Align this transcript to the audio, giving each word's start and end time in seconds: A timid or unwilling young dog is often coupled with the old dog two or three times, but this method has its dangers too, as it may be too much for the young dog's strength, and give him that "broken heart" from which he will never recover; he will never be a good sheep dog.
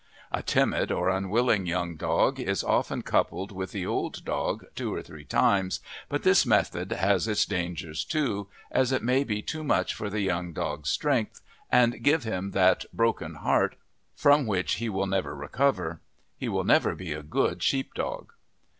A 0.31 0.41
timid 0.41 0.91
or 0.91 1.09
unwilling 1.09 1.67
young 1.67 1.95
dog 1.95 2.39
is 2.39 2.63
often 2.63 3.03
coupled 3.03 3.51
with 3.51 3.71
the 3.71 3.85
old 3.85 4.25
dog 4.25 4.65
two 4.73 4.91
or 4.91 5.03
three 5.03 5.23
times, 5.25 5.79
but 6.09 6.23
this 6.23 6.43
method 6.43 6.91
has 6.91 7.27
its 7.27 7.45
dangers 7.45 8.03
too, 8.03 8.47
as 8.71 8.91
it 8.91 9.03
may 9.03 9.23
be 9.23 9.43
too 9.43 9.63
much 9.63 9.93
for 9.93 10.09
the 10.09 10.21
young 10.21 10.53
dog's 10.53 10.89
strength, 10.89 11.41
and 11.71 12.01
give 12.01 12.23
him 12.23 12.49
that 12.49 12.83
"broken 12.91 13.35
heart" 13.35 13.75
from 14.15 14.47
which 14.47 14.77
he 14.77 14.89
will 14.89 15.05
never 15.05 15.35
recover; 15.35 16.01
he 16.35 16.49
will 16.49 16.63
never 16.63 16.95
be 16.95 17.13
a 17.13 17.21
good 17.21 17.61
sheep 17.61 17.93
dog. 17.93 18.33